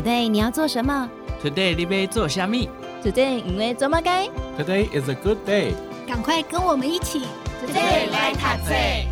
[0.00, 1.10] Today 你要做什么
[1.44, 2.70] ？Today 你要做虾米
[3.04, 4.26] ？Today 因为做么该
[4.56, 5.74] ？Today is a good day。
[6.08, 7.20] 赶快跟我们一起
[7.62, 9.09] ，Today 来读册。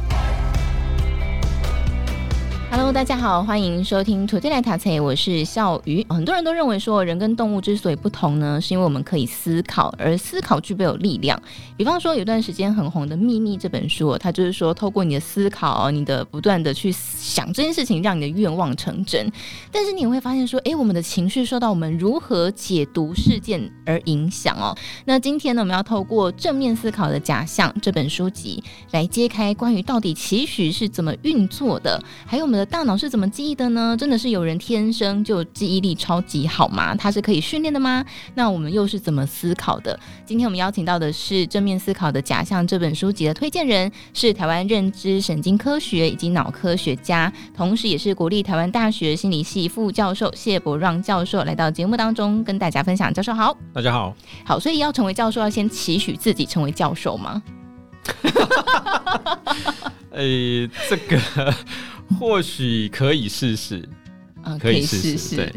[2.71, 6.05] Hello，大家好，欢迎收听《Today 来塔菜》，我是笑鱼。
[6.11, 11.41] 很多人都认为说，人跟动物之所以不同呢，是因为我们可以思考，而思考具备有力量。
[11.79, 19.33] 比方说，有段时间很红的《秘密》这本书，它就是说，透过你的思考，你的不断的去想这件事情，让你的愿望成真。
[19.73, 24.77] 但是你会发现说，诶，我们的情绪受到我们如何解读事件而影响哦。
[25.07, 32.58] 那今天呢，我们要透过《正面思考的假象》这本书籍来揭开关于到底期许是怎么运作的，还有我们。
[32.59, 33.97] 的大脑是怎么记忆的呢？
[33.97, 36.93] 真的是有人天生就记忆力超级好吗？
[36.97, 38.05] 它是可以训练的吗？
[38.35, 39.99] 那我们又是怎么思考的？
[40.27, 53.15] 今天我们邀请到的是《正面思考的假象》这本书籍的推荐人，是台湾认知神经科学以及脑科学家，同时也是国立台湾大学心理系副教授谢伯让教授，来到节目当中跟大家分享。
[53.15, 54.13] 教授好，大家好，
[54.45, 57.41] 好，所以要成为教授，要先期许自己成为教授吗？
[60.11, 61.55] 呃、欸，这个。
[62.19, 63.87] 或许可以试试，
[64.59, 65.37] 可以试试。
[65.37, 65.53] 对，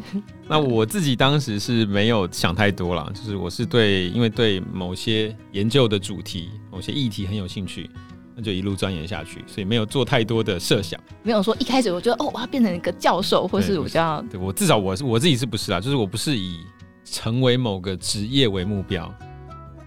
[0.47, 7.89] 那我自己当时是没有想太多啦，就是我是对，因为对某些研究的主题、某些议题很有兴趣，
[8.35, 10.99] 那就一路钻研下去，所以没有做太多的设想。
[11.23, 14.22] 没有说一开始我觉得哦，我要变成一个教授，或是我就要……
[14.23, 15.79] 对，我至少我是我自己是不是啊？
[15.79, 16.59] 就是我不是以
[17.05, 19.11] 成为某个职业为目标，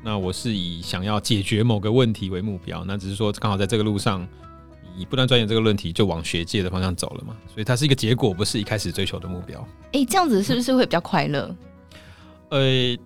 [0.02, 2.84] 那我是以想要解决某个问题为目标。
[2.86, 4.26] 那只是说刚好在这个路上。
[4.96, 7.36] 你不断钻研这个论题，就往学界的方向走了嘛？
[7.52, 9.60] 所以它是一个结果，不是一开始追求的目标。
[9.86, 11.56] 哎、欸，这样子是不是会比较快乐？
[12.50, 12.96] 呃，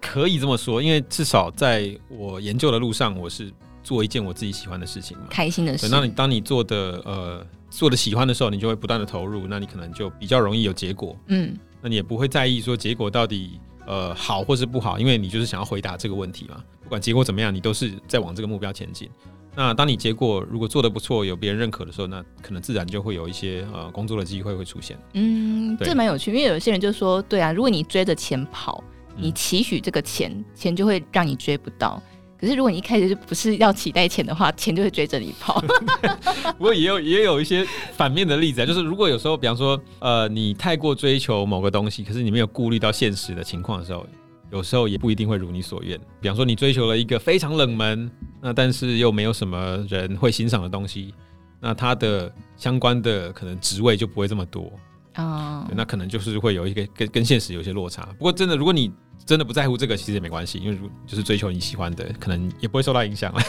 [0.00, 3.52] 可以这么说，因为至少在我研究的路上，我是
[3.82, 5.88] 做一件我自己喜欢的事情嘛，开心的事。
[5.88, 11.16] 那你当你做的呃做的喜欢的时候，你就会不断的投入，那你可能就比较容易有结果。
[11.26, 16.62] 嗯，那你也不会在意说结果到底呃好或是不好，因为你就是想要回答这个问题嘛。
[16.82, 19.08] 不管结果怎么样，你都是在往这个目标前进。
[19.56, 24.98] 那当你结果如果做得不错，有别人认可的时候，那可能自然就会有一些呃工作的机会会出现。
[25.12, 28.82] 嗯，这蛮有趣，因为有些人就说，对啊，如果你追着钱跑，
[29.16, 32.02] 你期许这个钱，嗯，钱就会让你追不到。
[32.44, 35.60] 可是如果你一开始就不是要期待钱的话，钱就会追着你跑。
[36.58, 37.66] 不过也有也有一些
[37.96, 44.06] 反面的例子啊，就是如果有时候，比方说，呃，你太过追求某个东西，可是你没有顾虑到现实的情况的时候。
[44.52, 45.98] 有时候也不一定会如你所愿。
[46.20, 48.08] 比方说，你追求了一个非常冷门，
[48.40, 51.12] 那但是又没有什么人会欣赏的东西，
[51.60, 54.72] 那它的相关的可能职位就不会这么多
[55.14, 55.66] 啊。
[55.74, 58.02] 那可能就是会有一个跟跟现实有些落差。
[58.16, 58.92] 不过真的，如果你
[59.26, 63.40] 真的不在乎这个，其实也没关系，因为如就是追求你喜欢的，可能也不会受到影响了。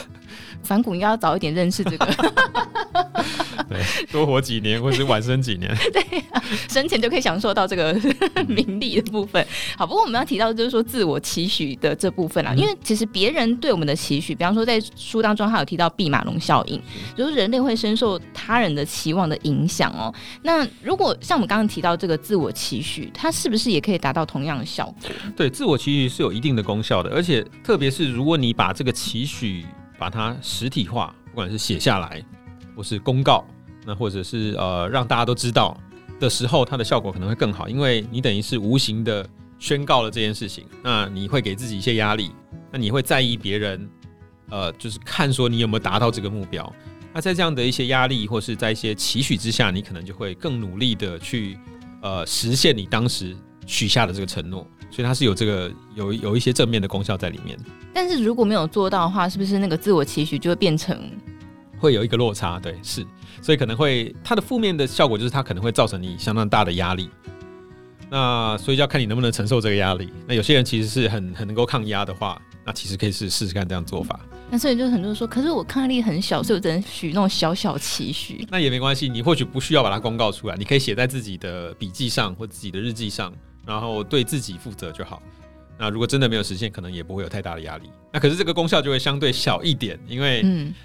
[0.63, 2.07] 反骨应该要早一点认识这个。
[4.15, 7.93] 对，多活几年，或者是晚生几年， 对、啊，生前就可以享受到这个
[8.47, 9.45] 名利的部分。
[9.77, 16.81] 好，不过我们要提到就是说自我期许的这部分啦，嗯、因为其实别人对我们的期许，比方说在书当中，他有提到毕马龙效应，
[17.15, 20.13] 就是人类会深受他人的期望的影响哦。
[20.41, 25.09] 那如果像我们刚刚提到这个自我期许，它是不是也可以达到同样的效果？
[25.35, 29.65] 对，自我期许是有一定的功效的，而且特别是如果你把这个期许
[29.97, 32.23] 把它实体化，不管是写下来
[32.75, 33.45] 或是公告。
[33.85, 35.77] 那或者是呃让大家都知道
[36.19, 39.27] 的时候，它的效果可能会更好，因为你等于是无形的
[39.59, 40.65] 宣告了这件事情。
[40.83, 42.31] 那你会给自己一些压力，
[42.71, 43.89] 那你会在意别人，
[44.49, 46.73] 呃，就是看说你有没有达到这个目标。
[47.13, 51.57] 那在这样的一些压力或是在一些期许之下，你可能就会更努力的去
[52.01, 53.35] 呃实现你当时
[53.65, 54.67] 许下的这个承诺。
[54.91, 57.57] 所以它是有这个有有一些正面的功效在里面。
[57.93, 60.97] 但是如果没有做到的话，是不是那个自我期许就会变成？
[61.85, 63.05] 会有一个落差，对，是，
[63.43, 67.07] 所以可能会它的负面的效果就是它可能会造成你相当大的压力。
[68.09, 70.11] 那所以就要看你能不能承受这个压力。
[70.27, 74.19] 那有些人其实是很很能够抗压的话，那其实可以试试试看这样做法。
[74.49, 78.47] 那所以就很多人说，可是我抗压力很小，所以我只能许那种小小期许。
[78.49, 83.33] 那也没关系，你或许不需要把它公告出来，你可以写在自己的笔记上或自己的日记上，
[83.65, 85.21] 然后对自己负责就好。
[85.77, 87.89] 那如果真的没有实现，可能也不会有太大的压力。
[88.11, 90.43] 那可是这个功效就会相对小一点，因为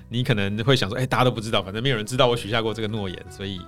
[0.09, 3.61] 你可能会想说，哎、大家都不知道，反正没有人知道我许下过这个诺言，所以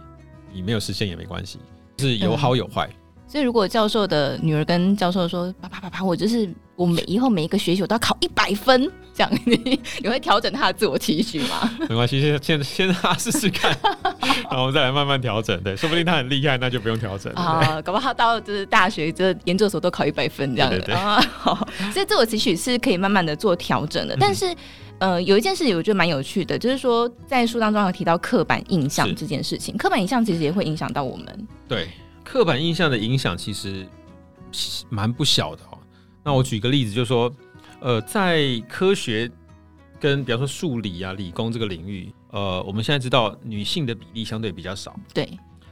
[0.52, 1.58] 你没有实现也没关系，
[1.98, 2.90] 是有好有坏。
[3.32, 6.46] 所以，如果教授的女儿跟教授说：“爸爸，爸爸，我就是
[6.76, 9.56] 我每以后每一个学习我都要考一百分。”这样你
[10.02, 11.70] 你会调整他的自我期许吗？
[11.88, 13.74] 没关系，先先先让他试试看，
[14.20, 15.58] 然后我们再来慢慢调整。
[15.62, 17.80] 对，说不定他很厉害，那就不用调整啊。
[17.80, 20.76] 搞不好到就是大学这研究所都考一百分这样子。
[20.76, 21.18] 对对对啊。
[21.38, 24.14] 好，所以自我期许是可以慢慢的做调整的。
[24.20, 24.54] 但是，
[24.98, 29.74] 呃，有一件事情我觉得蛮有趣的，就是说在书当中有提到刻板印象这件事情。
[29.78, 31.48] 刻板印象其实也会影响到我们。
[31.66, 31.88] 对。
[32.24, 33.86] 刻板印象的影响其实
[34.88, 35.78] 蛮不小的哦。
[36.24, 37.32] 那我举个例子，就是说，
[37.80, 39.30] 呃，在科学
[39.98, 44.94] 跟比方说数理啊、理工这个领域，呃，我们现在知道女性的比例相对比较少。
[45.12, 45.28] 对。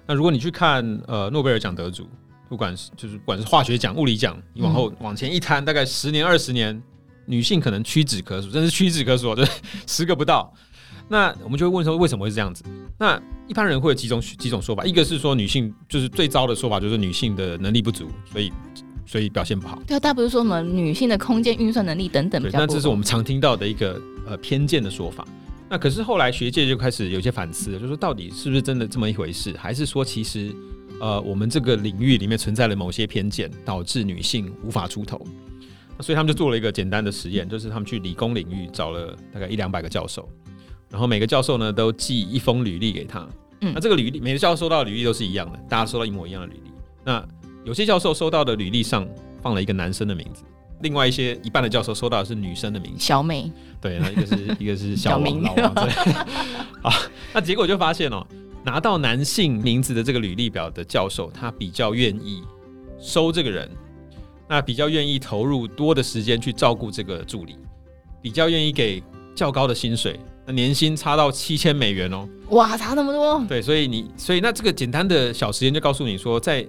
[0.07, 2.09] 那如果你去看呃诺贝尔奖得主，
[2.49, 6.83] 不管是就是不管是化学奖、物理奖，你往后往前一摊，大概十年、二十年，
[7.27, 9.53] 女性可能屈指可数，真是屈指可数，就是
[9.87, 10.53] 十个不到。
[11.13, 12.63] 那我们就会问说，为什么会是这样子？
[12.97, 18.53] 那一般人会有几种几种说法，一个是说女性就是最糟的说法，就是女性的能力不足，所以
[19.05, 19.83] 所以表现不好。
[19.85, 22.59] 对啊，大家不是说什么女性的空间运算能力等等比较。
[22.61, 25.27] 对，那这是我们常听到的一个呃偏见的说法。
[25.69, 30.55] 那可是后来学界就开始有些反思了，就是说到底是不是真的这么一回事，还是说其实
[31.01, 35.21] 呃我们这个领域里面存在了某些偏见，导致女性无法出头？
[35.99, 40.29] 那所以他们就做了一个简单的实验，就是他们去理工领域找了大概一两百个教授，
[40.91, 43.27] 然后每个教授呢都寄一封履历给他。
[43.61, 46.71] 嗯，那这个履历每个教授收到的履历都是一样的，大家收到一模一样的履历。
[47.05, 47.27] 那
[47.65, 49.07] 有些教授收到的履历上
[49.43, 50.43] 放了一个男生的名字。
[50.83, 53.53] 另外一些一半的教授收到的是女生的名字，小美，
[53.83, 55.91] 对，那一个是一个是小明老王， 对，
[56.83, 56.91] 好，
[57.35, 58.27] 那结果就发现哦，
[58.65, 62.43] 拿到男性名字的这个履历表的教授，他比较愿意
[62.99, 63.71] 收这个人，
[64.49, 67.57] 那比较愿意投入多的时间去照顾这个助理，
[68.23, 69.03] 比较愿意给
[69.35, 76.67] 较高的薪水，那年薪差到七千美元哦，哇，差那么多，对，所以你所以那这个简单的小实验就告诉你说，在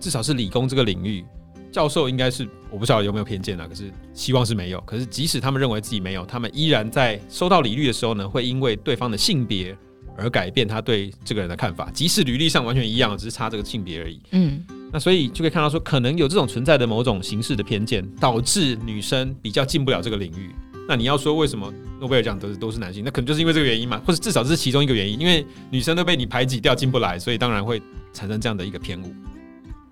[0.00, 1.24] 至少是理工这个领域。
[1.70, 4.80] 教授应该是我不知道有没有偏见啊，可是希望是没有。
[4.82, 9.74] 可是即使他们认为自己没有，他们依然在收到履历的时候呢，会因为对方的性别
[10.14, 11.90] 而改变他对这个人的看法。
[11.94, 14.20] 即使履历上完全一样，只是差这个性别而已。
[14.32, 14.62] 嗯，
[14.92, 20.50] 那所以就可以看到说，可能有这种存在的某种形式的偏见，导致女生比较进不了这个领域。
[20.88, 27.80] 那你要说为什么诺贝尔奖得的都是男性，那可能就是因为这个原因嘛，或者至少这是其中一个原因，因为女生都被你排挤掉，进不来，所以当然会
[28.12, 29.12] 产生这样的一个偏误。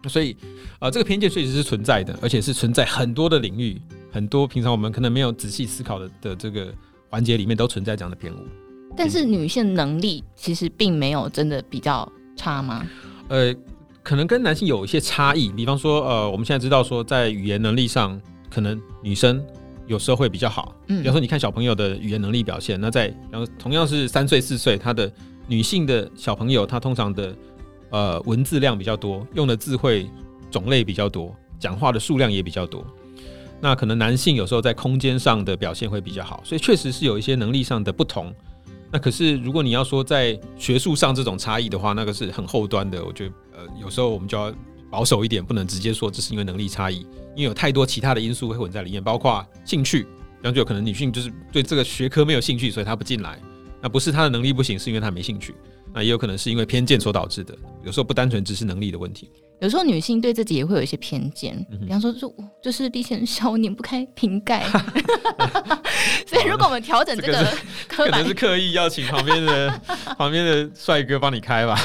[0.08, 0.34] 所以，
[0.78, 3.78] 呃，这个偏见确实是存在的，而且是存在很多的领域，
[4.10, 6.72] 很多平常我们可能没有仔细思考的的这个
[7.10, 8.38] 环节里面都存在这样的偏误。
[8.96, 12.84] 但是女性能力其实并没有真的比较差吗？
[13.28, 13.54] 呃，
[14.02, 15.50] 可能跟男性有一些差异。
[15.50, 18.19] 比方说，呃，我们现在知道说，在语言能力上，
[18.50, 19.44] 可能女生
[19.90, 20.75] 有时候会比较好。
[20.87, 25.12] 嗯，比方说，你看小朋友的语言能力表现，那在然后同样是三岁四岁，他的
[25.46, 27.37] 女性的小朋友，他通常的。
[27.92, 30.08] 呃，文字量比较多，用的字汇
[30.48, 32.87] 种类比较多，讲话的数量也比较多。
[33.60, 38.32] 那可能男性有时候在空间上的表现会比较好，所以确实是有一些能力上的不同。
[38.92, 43.04] 那可是如果你要说在学术上这种差异的话，那个是很后端的。
[43.04, 44.54] 我觉得呃，有时候我们就要
[44.90, 47.06] 保守一点，不能直接说这是因为能力差异，
[47.37, 53.40] 因为有太多其他的因素会混在里面，包括兴趣，比方说有可能女性就是对这个学科没有兴趣，所以她不进来。
[53.81, 55.54] 那不是她的能力不行，是因为她没兴趣。
[55.92, 59.31] 那也有可能是因为偏见所导致的，有时候不单纯只是能力的问题。
[59.61, 64.65] 有时候女性对自己也会有一些偏见，嗯、比方说就就是力气很小，拧不开瓶盖。
[66.27, 67.53] 所以如果我们调整这个，
[67.89, 69.81] 可能是刻意要请旁边的
[70.17, 71.77] 旁边的帅哥帮你开吧。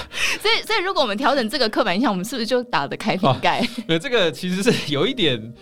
[0.42, 3.68] 所以所以如果我们调整这个刻板印象，我们是不是就打得开瓶盖？
[3.88, 5.54] 那、哦、这个其实是有一点。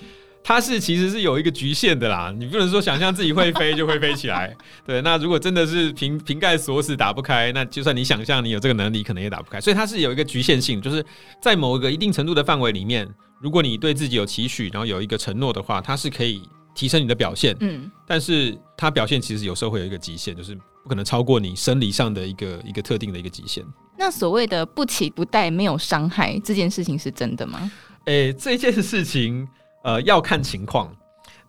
[0.43, 4.53] 它是其实是有一个局限的啦，你不能说想象自己会飞就会飞起来。
[4.85, 9.61] 对，那如果真的是瓶瓶盖锁死打不开，那就算你想象你有这个能力，可能也打不开。
[9.61, 11.03] 所以它是有一个局限性，就是
[11.41, 13.07] 在某一个一定程度的范围里面，
[13.39, 16.43] 如果你对自己有期许，然后有一个承诺的话，它是可以
[16.75, 17.55] 提升你的表现。
[17.61, 23.63] 嗯，但是它表现其实有时候会有一个极限，就是不可能超过你生理上的一个一个特定的一个极限。
[23.97, 27.71] 那所谓的不期不待没有伤害这件事情是真的吗？
[28.07, 29.47] 诶、欸，这件事情。
[29.83, 30.91] 呃，要看情况。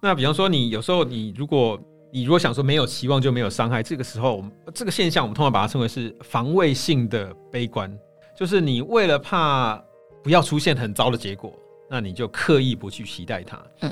[0.01, 1.81] 那比方说，你有时候你如果
[2.13, 7.91] 你如果想说没有期望就没有伤害，这个时候这个现象我们通常把它称为是防卫性的悲观，
[8.37, 9.83] 就是你为了怕
[10.23, 11.53] 不要出现很糟的结果，
[11.89, 13.63] 那你就刻意不去期待它。
[13.81, 13.91] 嗯。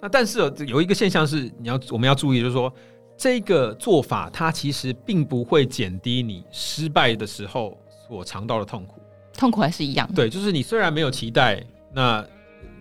[0.00, 2.72] 那但是有一个现象是你要我们要注意，就是说
[3.16, 9.00] 这个做法它其实并不会减低你失败的时候所尝到的痛苦，
[9.32, 10.12] 痛苦还是一样。
[10.12, 12.26] 对，就是你虽然没有期待，那。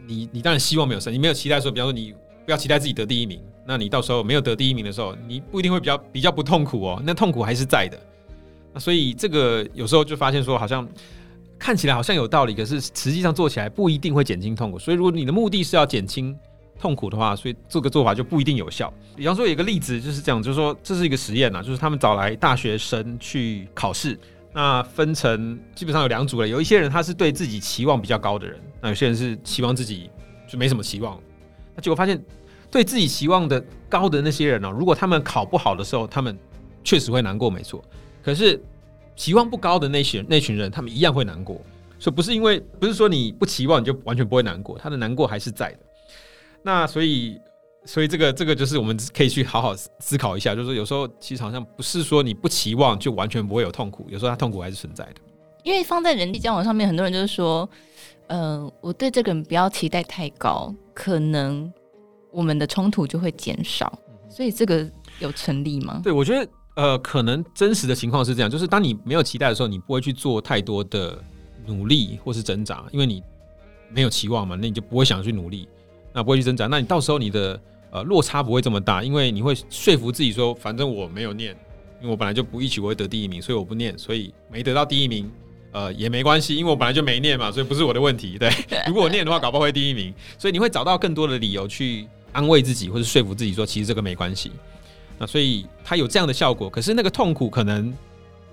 [0.08, 2.14] 你你当然希望没有生，你没有期待说，比方说你
[2.46, 8.00] 不要期待自己得第一名，那你到时候没有得第一名的时候，你不一定会比较比较不痛苦哦，那痛苦还是在的。
[8.74, 10.88] 那所以这个有时候就发现说，好像
[11.60, 14.80] 看起来好像有道理，可是实际上做起来不一定会减轻痛苦。
[14.80, 16.36] 所以如果你的目的是要减轻
[16.80, 18.92] 痛苦的话，所以这个做法就不一定有效。
[19.16, 24.18] 比方说有一个例子就是这样，就是说这是一个实验啊，就是他们找来大学生去考试。
[24.54, 30.10] 那分成基本上有两组了，有一些人他是对自己期望比较高的人，那有些人是期望自己
[30.48, 31.20] 就没什么期望。
[31.76, 32.22] 那结果发现，
[32.70, 36.38] 对自己期望的高的那些人呢，如果他们考不好的时候，他们
[36.84, 37.84] 确实会难过，没错。
[38.24, 38.62] 可是
[39.16, 41.62] 期望不高的那些那群人，他们一样会难过。
[42.00, 45.80] 所以不是因为不是说你不期望你就完全不会难过，他的难过还是在的。
[46.64, 47.40] 那所以
[47.86, 55.16] 所以这个这个就是我们可以去好好思考一下，就是有时候其实好像不是说你不期望就完全不会有痛苦，有时候他痛苦还是存在的。
[55.64, 57.70] 因为放在人际交往上面，很多人就是说，
[58.32, 61.70] 呃，我对这个人不要期待太高，可能
[62.32, 64.00] 我们的冲突就会减少。
[64.30, 66.00] 所以这个有成立吗？
[66.02, 71.22] 对，我觉得呃，可能真实的情况是这样，就是当你没有期待的时候，你不会去做太多的
[71.66, 73.22] 努力或是挣扎，因为你
[73.90, 75.68] 没有期望嘛，那你就不会想去努力，
[76.14, 77.60] 那不会去挣扎，那你到时候你的
[77.92, 81.52] 呃落差不会这么大，因为你会说服自己说，反正我没有念，
[82.00, 85.30] 因为我本来就不一起我会得第一名，所以我不念，所以没得到第一名。
[85.72, 88.38] 呃，也没关系，因为我本来就没念嘛，所以不是我的问题。
[88.38, 88.50] 对，
[88.88, 90.14] 如果我念的话，搞不好会第一名。
[90.38, 94.52] 所以你会找到更多的理由去安慰自己，或者说服自己说，其实这个没关系。
[95.18, 97.94] 那所以它有这样的效果，可是那个痛苦可能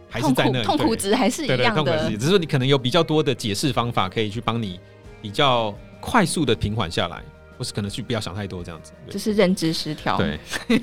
[0.09, 2.11] 还是在那里，痛苦，值还是一样的。
[2.13, 4.79] 只是说你可能有比较多的解释方法可以去帮你
[5.21, 7.23] 比较快速的平缓下来。
[7.59, 10.17] 或是可能去不要想太多这样子，就是认知失调。
[10.17, 10.39] 对，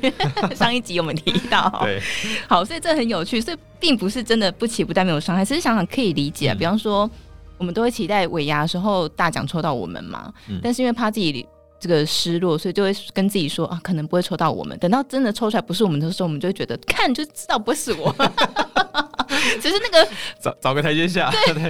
[0.53, 2.01] 上一集我们提到， 对，
[2.47, 6.53] 好，所以这很有趣，所以并不是真的不期不待没有伤害，其实想想可以理解啊。
[6.53, 7.09] 嗯、比方说，
[7.57, 11.47] 我们都会期待尾牙的时候大奖抽到我们嘛，嗯、但是因为怕自己
[11.79, 14.77] 这个失落，所以就会跟自己说啊，可能不会抽到我们。
[14.79, 18.13] 等到真的抽出来不是我们的时候，我们就会觉得看就知道不是我。
[19.61, 20.07] 只是那个
[20.41, 21.69] 找找个台阶下， 对，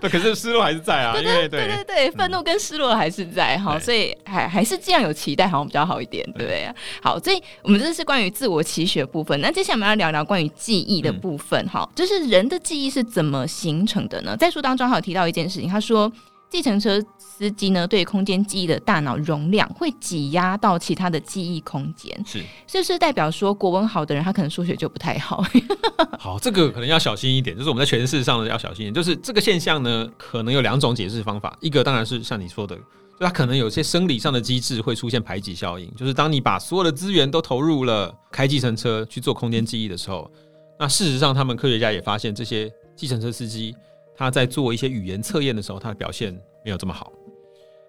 [0.00, 6.68] 对，可是失落还是在啊，因为对对对，愤怒跟失落还是在哈，所以还还是这样有期待好像比较好一点，对不对？
[7.02, 14.36] 好，所以我们这是关于自我期许的部分，那接下来我们要聊聊关于记忆的部分哈，就是人的记忆是怎么形成的呢？
[14.36, 16.10] 在书当中还有提到一件事情，他说。
[16.48, 25.44] 计程车司机呢，对空间记忆的大脑容量会挤压到其他的记忆空间，是，是不是代表说国文好的人他可能数学就不太好？
[26.18, 32.82] 好，这个可能要小心一点，就是我们在诠释上呢要小心一点，就是这个现象呢，可能有两种解释方法，一个当然是像你说的，就
[33.26, 40.30] 它可能有些生理上的机制会出现排挤效应，就是当你把所有的资源都投入了开计程车去做空间记忆的时候，
[40.78, 43.74] 那事实上他们科学家也发现这些计程车司机。
[44.16, 46.32] 他在做一些语言测验的时候，他的表现
[46.64, 47.12] 没有这么好。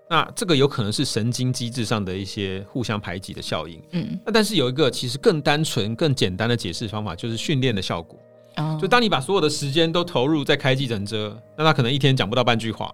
[0.09, 3.81] 那这个有可能是神经机制上的一些互相排挤的效应。
[3.91, 8.17] 嗯，那但是有一个其实更单纯、更简单的解释方法，就是训练的效果。
[8.55, 12.93] 哦，就当你把所有的时间都投入在开计程车，那他可能一天讲不到半句话，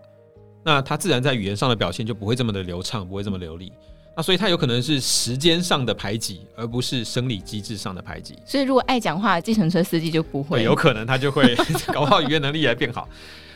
[0.63, 3.71] 那他自然在语言上的表现就不会这么的流畅，不会这么流利。
[4.15, 8.37] 那所以它有可能是时间上的排挤，而不是生理机制上的排挤。
[8.45, 10.63] 所以如果爱讲话，计程车司机就不会。
[10.63, 11.55] 有可能他就会
[11.93, 13.07] 搞不好语言能力也变好。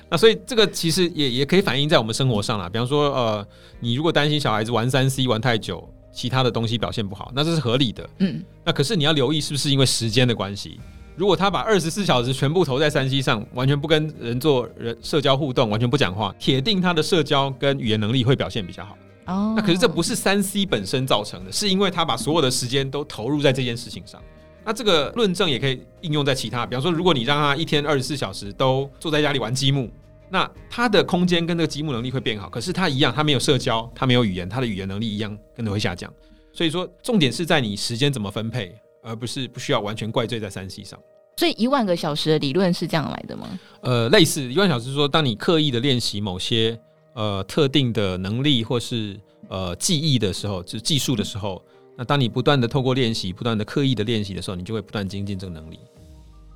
[0.09, 2.69] 那所以这个其实也也可以反映在我们生活上啦。
[2.69, 3.47] 比方说，呃，
[3.79, 8.09] 你如果担心小孩子玩三 C 玩太久，其他的东西表现不好，那这是合理的。
[8.19, 8.43] 嗯。
[8.63, 10.79] 那可是你要留意是不是因为时间的关系？
[11.15, 18.97] 如果他把二十四小时全部投在三 C 上，完全不跟人做人社交互动，完全不讲话，铁定他的社交跟语言能力会表现比较好。
[19.27, 24.21] 哦，那可是这不是三 C 本身造成的，是因为他把所有的时间都投入在这件事情上。
[24.65, 29.89] 那这个论证也可以应用在其他，比方说，如果你让他一天二十四小时都坐在家里玩积木，
[30.29, 32.49] 那他的空间跟那个积木能力会变好。
[32.49, 36.11] 可是他一样，他没有社交，他没有语言，他的语言能力一样跟着会下降。
[36.53, 40.97] 所以说，重点是在你时间怎么分配，而不是不需要完全怪罪在三 C 上。
[41.37, 43.47] 所以一万个小时的理论是这样来的吗？
[43.81, 46.79] 呃，类似一万小时说，当你刻意的练习某些。
[47.17, 49.19] 呃，特定的能力或是
[49.49, 51.59] 呃记忆的时候，就是技术的时候，
[51.97, 55.79] 那当你不断的透过练习，不断的刻意的练习的时候，你就会不断精进这个能力。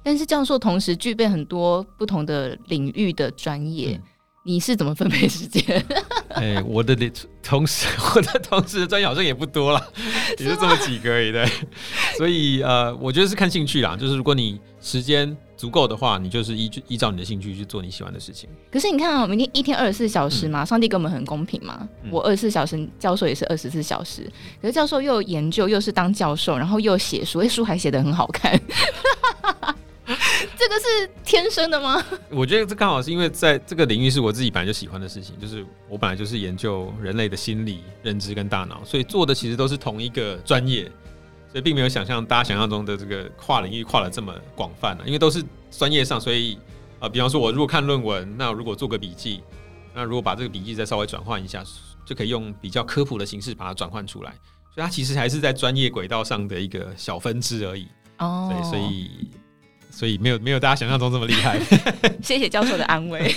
[0.03, 3.95] 但是教授同时具备很多不同的领域的专业。
[3.95, 4.01] 嗯
[4.43, 5.63] 你是怎么分配时间？
[6.33, 6.95] 哎、欸，我的
[7.43, 9.93] 同时， 我的同时的专业好像也不多了，
[10.39, 11.31] 也就这么几个而已。
[11.31, 11.47] 对，
[12.17, 13.95] 所以呃，我觉得是看兴趣啦。
[13.95, 18.49] 就是如果你时间足够的话，你就是依依照你的兴趣去做你喜欢的事情。
[18.71, 21.87] 可是你看啊，我们一天一天二十四小时嘛，嗯、上帝给我们很公平嘛。
[22.03, 24.29] 嗯、我二十四小时，教授也是二十四小时。
[24.61, 28.59] 可是教授又有研究，又是当教授，然后又写书，书还写的很好看。
[30.57, 32.03] 这个是天生的吗？
[32.29, 40.91] 我觉得这刚好是因为在这个领域是我自己本来就喜欢的事情，就是我本来就是研究人类的心理、认知跟大脑，所以做的其实都是同一个专业，
[41.51, 46.55] 所以并没有想象大家想象中的这个跨领域跨的这么广泛啊，因为都是专业上，所以
[46.99, 49.43] 啊、呃，比方说我如果看论文，那如果做个笔记，
[49.93, 51.63] 那如果把这个笔记再稍微转换一下，
[52.05, 54.31] 就可以用比较科普的形式把它转换出来，
[54.73, 57.87] 所以它其实还是在专业轨道上的一个小分支而已。
[58.19, 59.29] 哦，对，所以。
[59.93, 61.59] 所以没有没有大家想象中这么厉害。
[62.23, 63.29] 谢谢教授的安慰。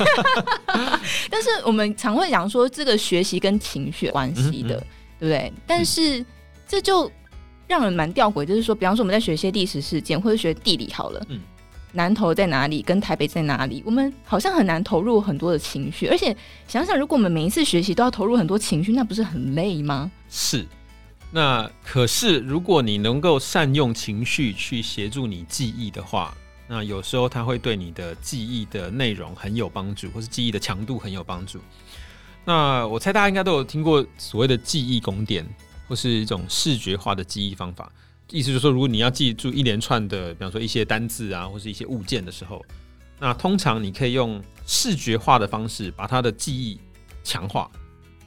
[1.28, 4.86] 但是我们常会讲说，这个学习跟情绪关系的，嗯嗯
[5.18, 5.52] 对不对？
[5.66, 6.24] 但是
[6.64, 7.10] 这就
[7.66, 11.40] 让人蛮吊诡，就是说，比方说我们在学一些历史事件或者学地理好了，嗯，
[11.92, 16.06] 南投在哪里，跟台北在哪里，我们好像很难投入很多的情绪。
[16.06, 16.36] 而且
[16.68, 20.10] 想想，如果我们每一次学习都要投入很多情绪，那不是很累吗？
[20.28, 20.66] 是。
[21.30, 26.32] 那可是，如果你能够善用情绪去协助你记忆的话，
[26.68, 31.58] 那有时候它会对你的记忆的内容很有帮助，或是记忆的强度很有帮助。
[32.44, 35.44] 那我猜大家应该都有听过所谓的记忆宫殿，
[35.88, 37.90] 或是一种视觉化的记忆方法。
[38.30, 42.64] 意思就是说，如果你要记住一连串的，比方说一些单字啊，或是一些物件的时候，
[43.20, 46.80] 那通常你可以用视觉化的方式把它的记忆
[47.22, 47.70] 强化。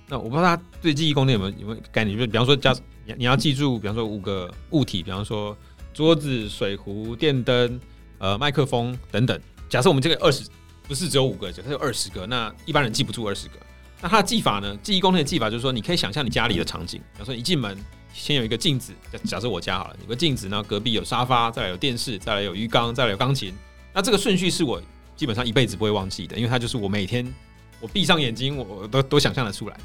[0.08, 2.18] 那我不知道大家对记忆宫殿有没有有没有概念？
[2.18, 2.74] 就比方说，假
[3.06, 5.58] 你你要记住，比方说五个物体，比方说
[5.94, 7.80] 桌子、水壶、电灯、
[8.20, 9.38] 呃麦克风等等。
[9.68, 10.48] 假设我们这个二十
[10.88, 13.56] 不是只有五个，假设有二十个，那一般人记不住二十个。
[14.02, 14.78] 那它的记法呢？
[14.84, 17.78] 记忆宫殿的记法就是说，你可以想象你家里的场景，比方说一进门。
[18.14, 18.94] 先有一个镜子，
[19.26, 23.54] 假设我家好了，有个镜子，然后隔壁有沙发，再来有电视，再来有鱼缸，再来有钢琴。
[23.94, 24.82] 那这个顺序是我
[25.16, 27.32] 基本上一辈子不会忘记的，因为它就是我每天
[27.80, 29.80] 我闭上眼睛，我都都想象得出来。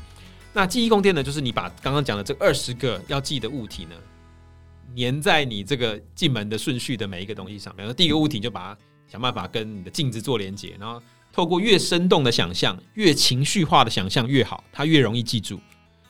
[0.54, 3.94] 那记忆宫殿呢，就是你把刚刚讲的这二十个要记的物体呢，
[4.96, 7.70] 粘在你这个进门的顺序的每一个东西上。
[7.74, 11.02] 比方说第一个物体，就把它想办法跟你的镜子做连接，然后
[11.32, 15.56] 透过越生动的想象，越情绪化的想象越好，它越容易记住。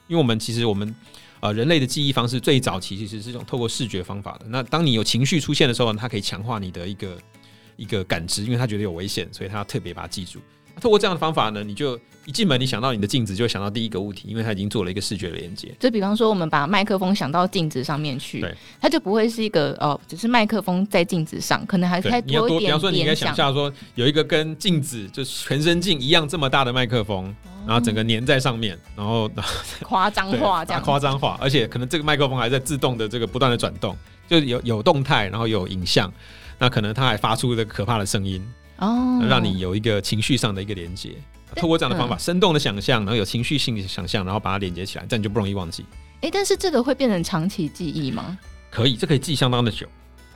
[0.09, 0.95] 因为我们其实我们。
[1.43, 4.47] 呃，人类的记忆方式最早期其实是这种透过视觉方法的。
[4.47, 7.19] 那当你有情绪出现的时候呢，它可以强化你的一个
[7.77, 10.39] 一个感知，因为它觉得有危险，所以它要特别把它记住。
[10.81, 15.75] 透过这样的方法呢，你就一进门，你想到你的镜子，就会想到第一个物体，因为它已经做了一个视觉的连接。
[15.81, 22.59] 就比方说，我们把麦克风想到镜子上面去，对，它就不会是一个哦，只是麦克风在镜子上，可能还太多一点点。
[22.61, 27.35] 比方说，你应该想象说，有一个跟镜子就全身镜一样这么大的麦克风。
[27.65, 29.31] 然后整个粘在上面，然后
[29.85, 36.13] 夸张化这样，夸张化，而且可能这个麦克风还在自动的这个不断的转动，就有有动态，然后有影像，
[36.59, 38.45] 那可能它还发出这个可怕的声音
[38.79, 41.11] 哦，让你有一个情绪上的一个连接。
[41.57, 45.85] 透过这样的方法，生动的想象，然后有情绪性的想象，然后把它连接起来，这样你就不容易忘记。
[46.21, 48.39] 哎，但是这个会变成长期记忆吗？
[48.71, 49.87] 可以，这可以记相当的久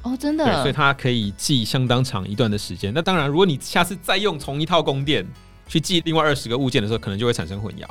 [0.03, 0.45] 哦，真的。
[0.45, 2.93] 对，所以它可以记相当长一段的时间。
[2.95, 5.27] 那当然，如果你下次再用同一套宫殿。
[5.69, 7.85] 去记另外二十个物件的时候，可能就会产生混淆，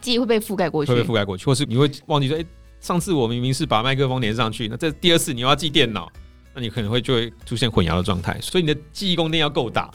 [0.00, 2.46] 记忆会被覆盖过去，会被覆盖过去，或是你会忘记说，哎、欸，
[2.80, 6.10] 上次我明明是把麦克风连上去，那这第二次你又要记电脑，
[6.52, 8.36] 那你可能会就会出现混淆的状态。
[8.40, 9.88] 所以你的记忆宫殿要够大，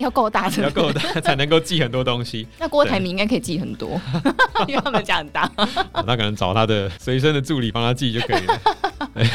[0.00, 2.46] 要够大，要够大才能够记很多东西。
[2.58, 4.00] 那郭台铭应该可以记很多，
[4.66, 5.50] 因为他们家很大，
[6.06, 8.60] 那可能找他的随身的助理帮他记就可以了，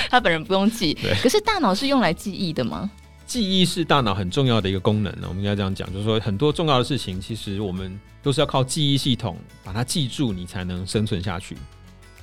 [0.10, 0.98] 他本人不用记。
[1.22, 2.90] 可是大脑是用来记忆的吗？
[3.28, 11.56] 记忆是大脑很重要的一个功能呢，我们应该这样讲，就是说很多重要的事情，其实我们都是要靠记忆系统把它记住，你才能生存下去。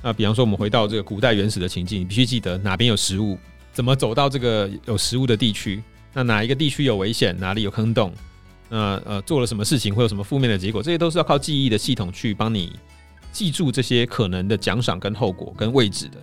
[0.01, 3.37] 那比方说，我们回到这个古代原始的情境，你必须记得哪边有食物，
[3.71, 5.81] 怎么走到这个有食物的地区，
[6.13, 8.13] 那哪一个地区有危险，哪里有坑洞，
[8.73, 12.73] 那呃做了什么事情会有什么负面的结果，这些都是要靠记忆的系统去帮你
[13.31, 16.17] 记住这些可能的奖赏跟后果跟位置的。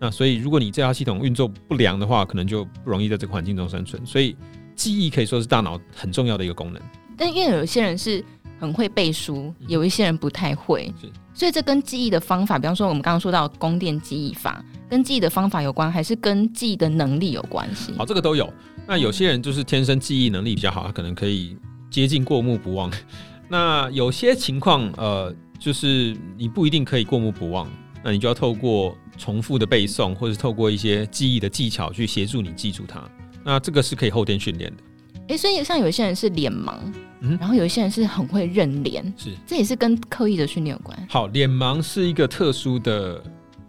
[0.00, 4.04] 那所以，如果你这套系统运作不良的话，可能就不容易在这个环境中生存。
[4.04, 4.34] 所以，
[4.74, 6.82] 记忆可以说是大脑很重要的一个功能。
[7.16, 8.24] 但因为有些人是
[8.58, 11.08] 很会背书，有一些人不太会，是。
[11.32, 14.60] 所以这跟记忆的方法，比方说我们刚刚说到宫殿记忆法，
[14.90, 17.92] 跟记忆的方法有关，还是跟记忆的能力有关系？
[17.96, 18.52] 好，这个都有。
[18.88, 21.56] 那有些人就是天生记忆能力比较好，他可能可以
[21.92, 22.90] 接近过目不忘。
[23.48, 27.70] 那有些情况，呃，就是你不一定可以过目不忘。
[28.02, 33.00] 那你就要透过重复的背诵，或者是透过一些记忆的技巧去协助你记住它。
[33.44, 34.82] 那这个是可以后天训练的。
[35.28, 36.74] 诶，所以像有些人是脸盲，
[37.20, 41.06] 嗯，然后有一些人是很会认脸，是，这也是跟刻意的训练有关。
[41.08, 43.22] 好，脸盲是一个特殊的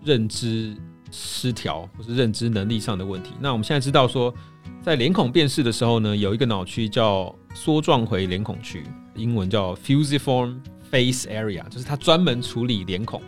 [0.04, 0.76] 认知
[1.12, 3.34] 失调或是认知能力上的问题。
[3.40, 4.34] 那我们现在知道说，
[4.84, 8.84] 在脸孔辨识的时候呢，有一个脑区叫梭状回脸孔区，
[9.16, 10.58] 英文叫 fusiform
[10.92, 13.22] face area，就是它专门处理脸孔。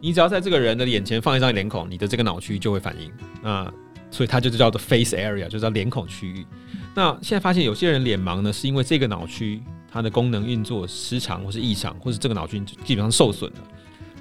[0.00, 3.10] 你只要在这个人的眼前放一张脸孔，你的这个脑区就会反应。
[3.42, 3.68] 那
[4.08, 6.46] 所以它就是叫做 face area，就叫脸孔区域。
[6.94, 13.58] 那现在发现有些人脸盲呢，是因为这个脑区它的功能运作失常，或是异常，或是这个脑区基本上受损了，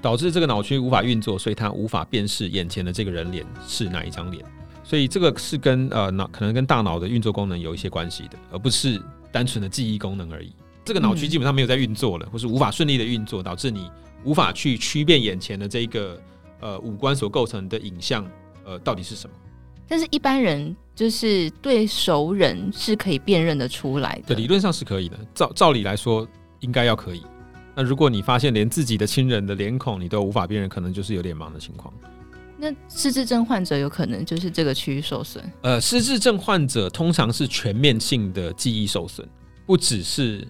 [0.01, 4.43] 导致这个脑区无法运作，所以它无法辨识眼前的这个人脸是哪一张脸。
[4.83, 10.53] 所以这个是跟呃脑可能跟大脑的运作功能有一些关系的，而不是单纯的记忆功能而已。
[10.85, 13.89] 这个脑区基本上没有在运作了，或是无法顺利的运作，导致你。
[14.25, 16.17] 无法去区辨眼前的这个
[16.61, 18.25] 呃五官所构成的影像，
[18.63, 19.35] 呃到底是什么？
[19.85, 24.33] 但是一般人就是对熟人是可以辨认得出来的。
[24.33, 25.19] 对，理论上是可以的。
[25.35, 26.25] 照照理来说，
[26.61, 27.21] 应该要可以。
[27.75, 31.93] 那如果你发现连自己的亲人的脸孔你都无法辨认，可能就是有脸盲的情况。
[32.57, 35.43] 那失智症患者有可能就是这个区域受损？
[35.61, 39.27] 呃，失智症患者通常是全面性的记忆受损，
[39.65, 40.47] 不只是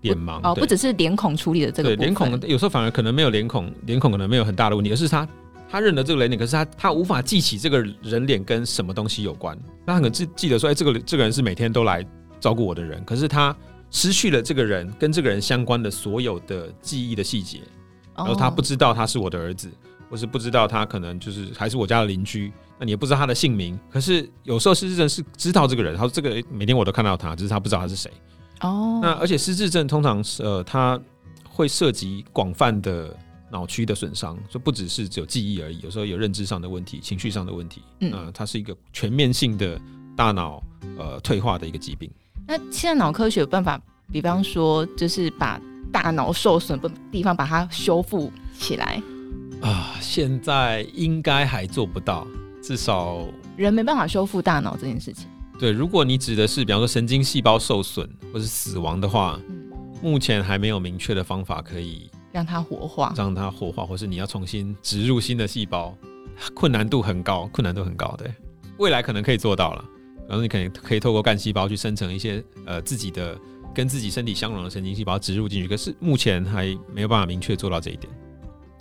[0.00, 5.28] 脸盲哦，不只是脸孔处理的这个对脸孔，有时候反而可能没有脸孔，脸孔可能没有很大的问题，而是他
[5.70, 9.56] 他认得这个人脸，可是他他无法记起这个人脸跟什么东西有关。
[9.86, 12.04] 他可能记记得说，哎，这个这个人是每天都来
[12.40, 13.54] 照顾我的人，可是他
[13.90, 17.60] 失去了这个人跟这个人相关的所有的记忆的细节，
[18.16, 19.70] 然后他不知道他是我的儿子。
[20.12, 23.78] 或是不知道他可能就是还是我家的邻居，那你也不知道他的姓名。
[23.90, 28.12] 可是有时候失智症是知道这个人，他说这个每天我都看到他，只是他不知道他是谁。
[28.60, 31.00] 哦，那而且失智症通常是呃，他
[31.48, 33.16] 会涉及广泛的
[33.50, 37.80] 脑区的损伤，就不只是只有记忆而已，有时候有认知上的问题、情绪上的问题。
[38.00, 39.80] 嗯，呃，它是一个全面性的
[40.14, 40.62] 大脑
[40.98, 42.10] 呃退化的一个疾病。
[42.46, 43.80] 那现在脑科学有办法，
[44.12, 45.58] 比方说就是把
[45.90, 49.02] 大脑受损的地方把它修复起来。
[49.62, 52.26] 啊，现在应该还做不到，
[52.60, 53.24] 至少
[53.56, 55.28] 人没办法修复大脑这件事情。
[55.58, 59.70] 对，如果你指的是比方说神经细胞受损或是死亡的话，嗯，
[60.02, 65.96] 目前还没有明确的方法可以让它活化，让它活化，或是你要重新植入新的细胞，
[66.54, 68.16] 困难度很高，困难度很高。
[68.18, 68.34] 对，
[68.78, 69.84] 未来可能可以做到了，
[70.26, 73.38] 然后你可以可以透过干细胞去生成一些呃自己的
[73.72, 78.12] 跟自己身体相容的神经细胞植入进去，可是目前还没有办法明确做到这一点。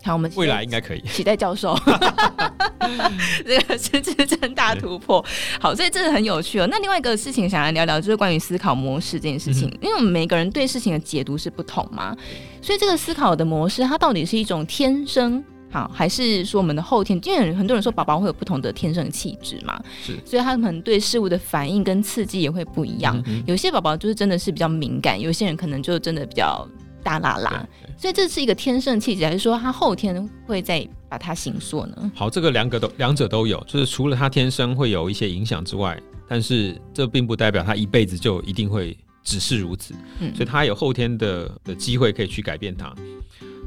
[0.04, 1.78] 好，我们未来应该可以 期待教授
[3.46, 5.24] 这个是真正大突破。
[5.60, 6.68] 好，所以这是很有趣哦。
[6.70, 9.70] 那另外一个事情想来聊聊，就是关于思考模式这件事情。
[9.70, 12.16] 嗯、因为我们每个人对事情的解读是不同嘛，
[12.62, 17.20] 所以这个思考的模式，它到底是一种天生好，还是说我们的后天？
[17.24, 23.24] 因为很多人说宝宝会有不同的天生气质嘛，是，所以他们对事物的反应跟刺激也会不一样。
[23.46, 26.68] 有些宝宝就是真的是比较敏感，有些人可能就真的比较。
[27.04, 32.12] 大啦啦，所以这是一个天生气质，还是说他后天会再把它形塑呢？
[32.16, 42.94] 好，这个两个都两者都有，就是除了他天生会有一些影响之外，但是这并不代表他一辈子就一定会只是如此，嗯，所以他有后天的的机会可以去改变它。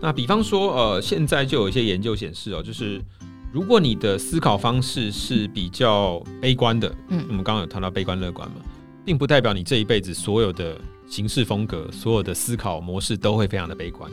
[0.01, 3.01] 那比方说，呃，现在就有一些研究显示哦，就是
[3.53, 8.57] 如果你的思考方式是比较悲观的，嗯，我们刚刚有谈到悲观乐观嘛，
[9.05, 10.79] 并不代表你这一辈子所有的。
[11.07, 14.11] 行事风格，所有的思考模式都会非常的悲观。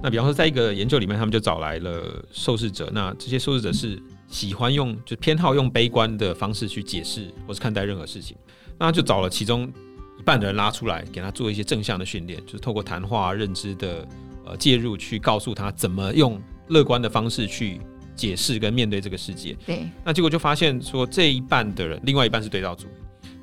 [0.00, 2.88] 那比方说，在一个研究里面，他们就找来了受试者。
[2.92, 8.36] 那这些受试者是喜欢用，就偏好用悲观的方式去解释或是看待任何事情。
[8.78, 9.68] 那就找了其中
[10.16, 14.06] 一半的人拉出来，给他做一些正向的训练，就是透过谈话、认知的
[14.44, 17.80] 呃介入，去告诉他怎么用乐观的方式去
[18.14, 19.56] 解释跟面对这个世界。
[19.66, 19.88] 对。
[20.04, 22.86] 那结果就发现说，这一半的人，另外一半是对照组。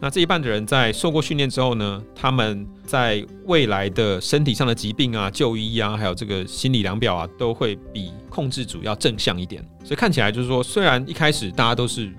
[0.02, 9.66] 那这一半的人在受过训练之后呢，他们在未来的身体上的疾病啊、就医啊，还有这个心理量表啊，都会比控制组要正向一点。
[9.84, 12.12] 所以看起来就是说，虽然一开始大家都是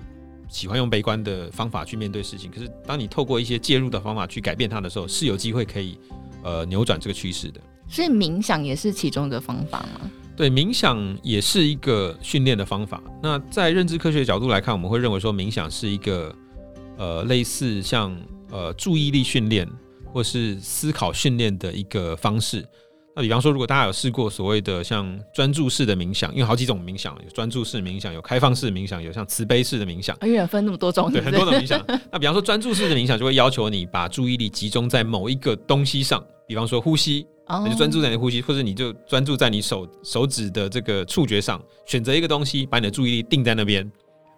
[0.49, 5.97] 喜欢用悲观的方法去面对事情，可是当你透过一些介入的方法去改变它的时候，是有机会可以
[6.43, 7.61] 呃扭转这个趋势的。
[7.87, 10.09] 所以冥想也是其中的方法吗？
[10.35, 13.01] 对，冥想也是一个训练的方法。
[13.21, 16.35] 那在认知科学的角度来看，我们会认为说冥想是一个。
[16.97, 18.15] 呃，类似像
[18.51, 19.67] 呃注意力训练
[20.05, 22.65] 或是思考训练的一个方式。
[23.15, 31.11] 那比方说，如果大家有试过所谓的像专注式的冥想，因为好几种冥想，有专注式冥想，有开放式冥想，有像慈悲式的冥想，哎呀，分那么多种？
[31.11, 31.83] 对，很多种冥想。
[32.11, 37.25] 那比方说，专注式的冥想就会要求你把注意力集中在某一个东西上，比方说呼吸，
[37.63, 43.91] 你就专注在你的呼吸，或者你就专注在你手手指的这个触觉上，选择一个东西，把你的注意力定在那边，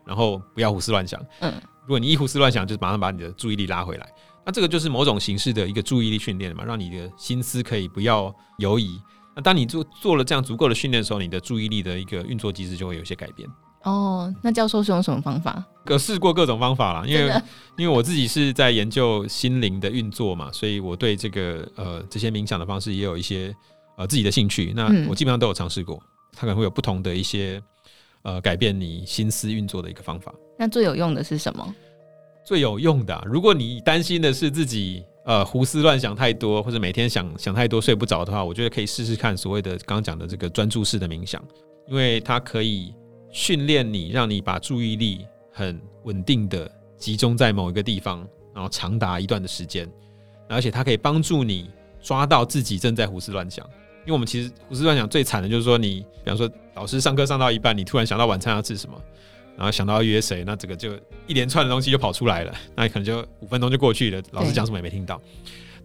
[0.07, 1.21] 然后不要胡思乱想。
[1.41, 1.51] 嗯。
[1.89, 4.07] 如果你一胡思乱想，就是马上把你的注意力拉回来，
[4.45, 9.01] 那这个就是某种形式的一个注意力训练嘛，让你的心思可以不要游移。
[9.35, 13.49] 那当你做做了这样足够的训练的时候，你的注意力的一个运作机制就会有一些改变。
[13.85, 15.65] 哦，那教授是用什么方法？
[15.87, 17.41] 有试过各种方法啦，因为
[17.75, 23.51] 因为我自己是在研究心灵的运作嘛，所以我对这个呃这些冥想的方式也有一些
[23.97, 24.73] 呃自己的兴趣。
[24.75, 25.99] 那我基本上都有尝试过，
[26.33, 27.59] 它可能会有不同的一些。
[28.23, 30.33] 呃，改变你心思运作的一个方法。
[30.57, 31.75] 那最有用的是什么？
[32.43, 41.43] 最有用的啊，如果你担心的是自己呃胡思乱想太多，或者每天想想太多睡不着的话，我觉得可以试试看所谓的刚刚讲的这个专注式的冥想，
[41.87, 42.93] 因为它可以
[43.29, 49.87] 训练你，让你把注意力很稳定的集中在某一个地方，然后长达一段的时间，
[50.49, 51.69] 而且它可以帮助你
[52.01, 53.65] 抓到自己正在胡思乱想。
[54.09, 58.99] 因为我们其实胡思乱想最惨的就是说，你比方说老师上课上到一半，你突然想到晚餐要吃什么，
[59.55, 60.93] 然后想到要约谁，那这个就
[61.27, 65.21] 一连串的东西就跑出来了，那你可能就五分钟就过去了，老师讲什么也没听到。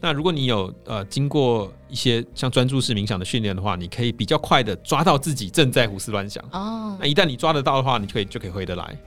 [0.01, 6.43] 那如果你有呃经过一些像专注式冥想的训练的话，你可以比较快的抓到自己正在胡思乱想。
[6.51, 8.99] 哦，那一旦你抓得到的话，你可以就可以回得来，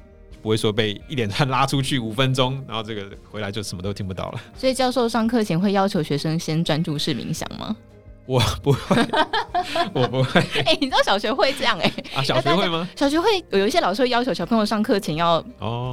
[0.43, 4.41] 不会说被一连串拉出去五分钟，然后这个回来就什么都听不到了。
[4.55, 7.75] 所以教授上课前会要求学生先专注式冥想吗？
[8.27, 9.07] 我不会，
[9.93, 10.41] 我不会。
[10.61, 12.19] 哎、欸，你知道小学会这样哎、欸？
[12.19, 12.87] 啊，小学会吗？
[12.95, 15.43] 小学会有一些老师会要求小朋友上课前要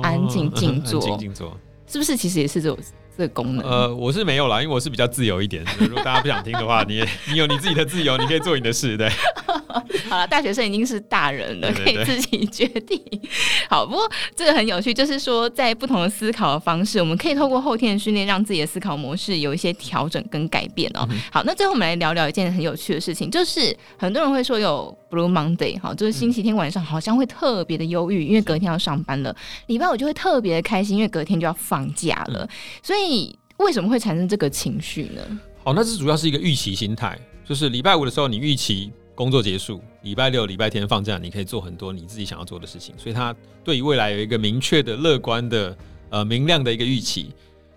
[0.03, 2.17] 安静静坐，安静静坐，是不是？
[2.17, 2.77] 其实也是这种。
[3.17, 5.65] 这个功能，呃，我是没有啦，因为我是比较自由一点。
[5.79, 9.09] 如果大家不想听的话， 你你有你自己的自由，你可以做你的事，对。
[10.09, 13.01] 好了，大学生已经是大人了，对对对，可以自己决定。
[13.69, 21.07] 好，不过这个很有趣，就是说在不同的思考的方式，我们可以透过后天的训练，让自己的思考模式有一些调整跟改变哦。
[21.11, 29.35] 嗯、好，那最后我们来聊聊一件很有趣的事情，就是很多人会说有 Blue Monday，好，就是星期天晚上好像会特别的忧郁，因为隔天要上班了。
[29.67, 32.49] 礼拜五就会特别的开心，因为隔天就要放假了，
[32.83, 33.04] 所以。
[33.05, 35.21] 所以为什么会产生这个情绪呢？
[35.63, 45.77] 好，那这主要是一个预期心态，就是礼拜五的时候你预期工作结束，礼拜六、礼拜天放假，你可以做很多你自己想要做的事情，所以他对于未来有一个明确的、乐观的、
[46.09, 47.31] 呃明亮的一个预期。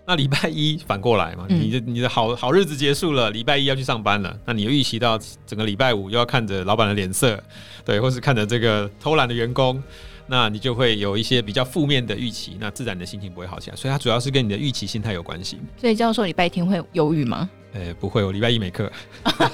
[0.06, 7.38] 那礼拜一反过来嘛，你的你的好好日子结束了，礼拜一要去上班了，那你又预期到整个礼拜五又要看着老板的脸色，
[7.84, 9.82] 对，或是看着这个偷懒的员工。
[10.30, 13.76] 那你就会有一些比较负面的预期，那自然你的心情不会好起来。
[13.76, 15.58] 所以它主要是跟你的预期心态有关系。
[15.76, 17.48] 所以教授礼拜天会忧郁吗？
[17.72, 18.90] 呃、欸，不会，我礼拜一没课，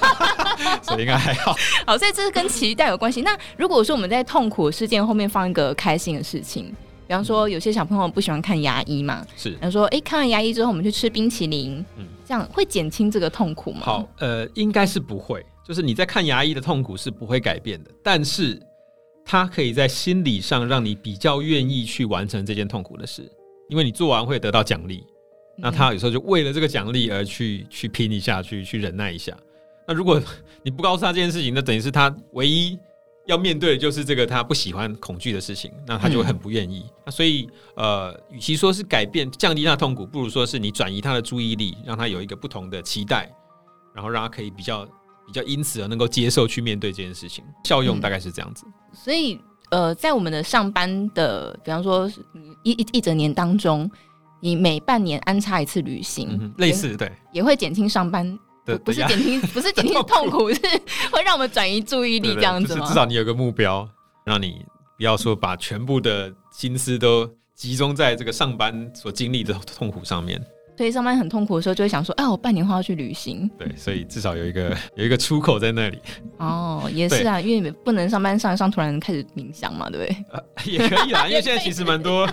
[0.83, 1.55] 所以应该还好。
[1.85, 3.21] 好，所以这是跟期待有关系。
[3.21, 6.73] 那如果说我们在痛苦事件后面放一个开心的事情，
[7.07, 13.81] 比方说有些小朋友不喜欢看牙医嘛，是，然后说哎、欸，看完牙医之后我们去吃冰淇淋，嗯，这样会减轻这个痛苦吗？
[13.83, 18.61] 好，呃，应该是不会，就是你在看牙医的痛苦是不会改变的，但是。
[19.25, 23.27] 他可以在心理上让你比较愿意去完成这件痛苦的事，
[23.67, 25.03] 因为你做完会得到奖励。
[25.57, 29.35] 那他有时候就为了这个奖励而去去拼一下，去去忍耐一下。
[29.87, 30.21] 那如果
[30.61, 32.77] 你不告诉他这件事情，那等于是他唯一
[33.25, 36.85] 要面对的就是这个他不喜欢恐惧的事情，那他就会很不愿意。
[37.05, 43.33] 那所以呃，与其说是改变降低他的痛苦，不如说是你转移他的注意力，让他有一个不同的期待，
[43.95, 44.87] 然后让他可以比较。
[45.27, 48.63] 比较因此而能够接受去面对这件事情，效用大概是这样子。
[48.67, 52.09] 嗯、所以，呃，在我们的上班的，比方说
[52.63, 53.89] 一一一整年当中，
[54.39, 58.25] 你每半年安插一次旅行，嗯、类似对，也会减轻上班
[58.65, 60.61] 的，不是减轻，不是减轻 痛苦， 是
[61.11, 62.75] 会让我们转移注意力这样子吗？
[62.75, 63.87] 对对，就是至少你有个目标，
[64.23, 64.65] 让你
[64.97, 70.41] 不要说把全部的心思都集中在这个上班所经历的痛苦上面。
[70.77, 75.97] 所以上班很痛苦的时候，就会想说：“哎，我半年后要去旅行。”对，所以至少有一个有一个出口在那里。
[76.37, 80.25] 哦，也是啊，因为不能上班上一上，突然开始冥想嘛，对不对？
[80.31, 82.29] 呃，也可以啦，因为现在其实蛮多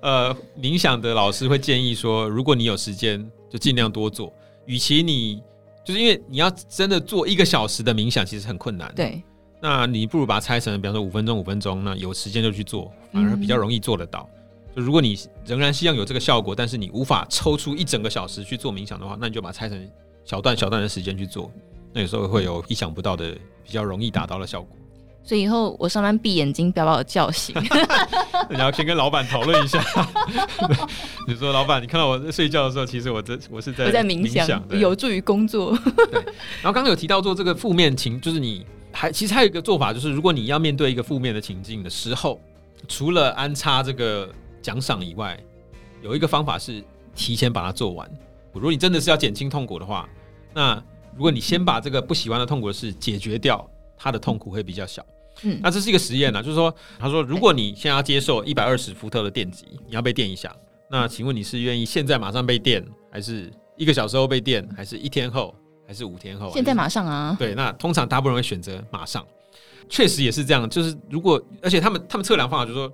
[0.00, 4.32] 呃冥想的老师会建议说，如果你有时间，就尽量多做。
[4.64, 5.42] 与其你
[5.84, 8.90] 就是因为你要真的做一个小时的冥想，其实很困难。
[8.94, 9.22] 对，
[9.60, 14.26] 那你不如把它拆成，比方说五分钟、五分钟，那有时间就去做，反而比较容易做得到。
[14.32, 14.38] 嗯
[14.74, 19.90] 就如果你仍然希望有这个效果，但是你无法抽出一整个小时去做冥想的话，那你就把它拆成
[20.24, 21.50] 小段小段的时间去做。
[21.92, 23.32] 那有时候会有意想不到的、
[23.62, 24.76] 比较容易达到的效果。
[25.24, 27.54] 所以以后我上班闭眼睛，不要把我叫醒。
[28.50, 29.80] 你要先跟老板讨论一下。
[31.28, 35.76] 你说老板，你看到我在睡觉的时候，其实我这我是在我在冥想，有助于工作。
[36.10, 36.20] 对。
[36.60, 42.40] 然后刚刚有提到做这个负面情，就是你还其实还有一个做法，就是如果你要面对一个负面的情境的时候，
[42.88, 44.28] 除了安插这个。
[44.62, 45.38] 奖赏以外，
[46.00, 46.82] 有一个方法是
[47.14, 48.10] 提前把它做完。
[48.54, 50.08] 如果你真的是要减轻痛苦的话，
[50.54, 50.74] 那
[51.16, 55.04] 如果你先把这个不喜欢的痛苦的事解决掉，它的痛苦会比较小。
[55.42, 60.54] 嗯，那这是一个实验呢，就是说，他说，如果你现在要接受一百二十伏特的电极，你要被电一下，
[60.90, 65.54] 那请问你是愿意现在马上被电，还是一个小时后被电，还是一天后，
[65.86, 66.50] 还是五天后？
[66.52, 67.34] 现在马上啊？
[67.38, 69.26] 对，那通常大部分人会选择马上。
[69.88, 72.92] 确实也是这样，就是如果而且他们他们测量方法就是说。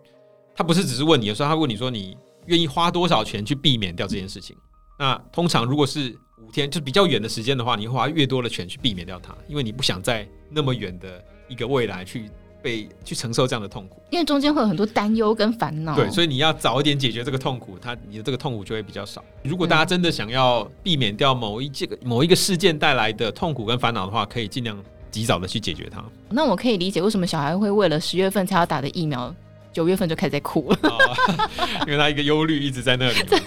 [0.58, 4.56] 他不是只是问你有时候，他问你说你愿意花多少钱去避免掉这件事情。
[4.98, 6.12] 那通常如果是
[6.44, 12.28] 五天，就比较远的时间的话，你会花越多的钱去避免掉它，因为你不想在那么远的一个未来去
[12.60, 14.02] 被去承受这样的痛苦。
[14.10, 15.94] 因为中间会有很多担忧跟烦恼。
[15.94, 19.24] 对，所以你要早一点解决这个痛苦，它你的这个痛苦就会比较少。
[19.44, 24.76] 如果大家真的想要避免掉某一这个某一个事件带来的痛苦跟烦恼的话，可以尽量
[25.12, 26.04] 及早的去解决它。
[26.28, 29.32] 那我可以理解为什么小孩会为了十月份才要打的疫苗。
[29.78, 30.98] 九月份就开始在哭了，哦，
[31.86, 33.38] 因为他一个忧虑一直在那里， 对，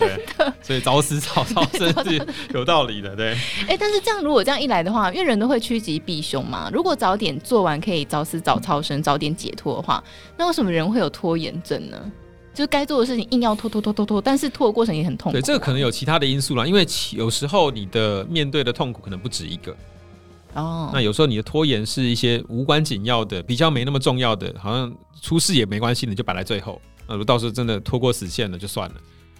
[0.61, 3.33] 所以早死早 超生是有道理的，对。
[3.67, 10.01] 哎，但是这样如果这样一来的话，因为人都会趋吉避凶嘛，如果早点做完可以早死早超生，早点解脱的话，
[10.37, 11.97] 那为什么人会有拖延症呢？
[12.53, 15.37] 就是该做的事情硬要拖拖拖拖拖，但是拖的过程也很痛苦。
[15.37, 19.75] 对，这个可能有其他的因素啦，因为有时候你的面对的痛苦可能不止一个。
[20.53, 26.81] 哦，那有时候你的拖延是一些无关紧要的，比较没那么重要的，好像出事也没关系，你就摆在最后。
[27.07, 28.95] 那如果到时候真的拖过死线了，就算了。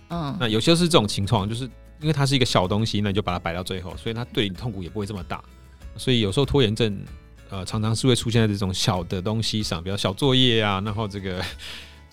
[0.10, 1.66] 嗯，那有些是这种情况，就是
[2.00, 5.44] 因为它是一个小东西，那你就把它摆到最后，所以它对你痛苦也不会这么大。
[5.98, 6.98] 所以有时候拖延症，
[7.50, 11.44] 呃，常常是会出现在这种小的东西上，比如小作业啊，然后这个。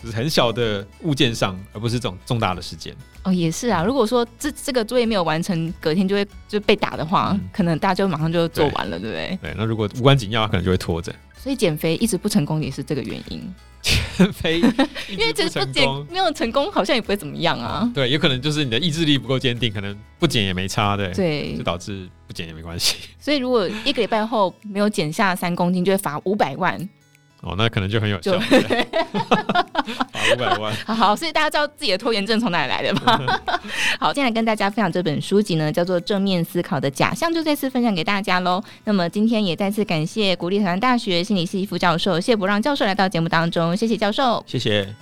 [0.02, 2.94] 就是很小的物件上，而不是这种重大的事件。
[3.24, 3.82] 哦，也是啊。
[3.82, 9.38] 如果说这这个作业没有完成，隔天就会就被打的话，嗯、可能大家就马上就做完了，对，对不对？
[9.42, 9.54] 对。
[9.58, 11.12] 那如果无关紧要，可能就会拖着。
[11.36, 13.54] 所以减肥一直不成功也是这个原因。
[13.80, 14.58] 减肥
[15.08, 17.90] 因为这不减没有成功，好像也不会怎么样啊。
[17.94, 21.12] 对，有可能就是你的意志力不够坚定，可能不减也没差，的。
[21.14, 21.56] 对。
[21.56, 22.96] 就导致不减也没关系。
[23.20, 26.76] 所以如果一个礼拜后没有减下三公斤，就会罚五百万。
[27.40, 28.60] 哦，那可能就很有效，对
[30.12, 30.74] 罚五百万。
[30.84, 33.38] 好好，所以大家知道自己的拖延症从哪里来的吗？
[34.00, 38.60] 好，接下来跟大家分享这本书籍呢，叫做《正面思考的假象》，就再次分享给大家喽。
[38.84, 44.92] 那么今天也再次感谢国立台湾大学心理系副教授谢伯让教授来到节目当中，谢谢教授，谢谢。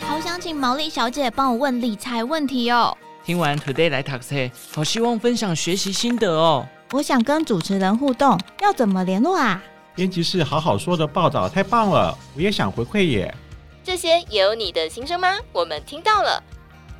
[0.00, 2.94] 好想请毛利小姐帮我问理财问题哦。
[3.24, 6.68] 听完 Today 来 Taxi，，好希望分享学习心得哦。
[6.92, 9.60] 我想跟主持人互动，要怎么联络啊？
[9.96, 13.34] 编辑室好好说的报道太棒了，我也想回馈耶。
[13.82, 15.28] 这些也有你的心声吗？
[15.52, 16.40] 我们听到了，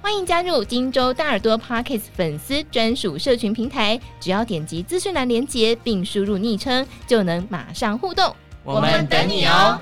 [0.02, 8.34] 欢迎加入荆州大耳朵 Podcast 粉丝专属社群平台，只要点击资讯栏连接并输入昵称，就能马上互动。
[8.64, 9.78] 我们等你哦。